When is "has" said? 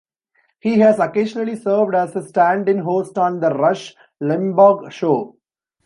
0.79-0.97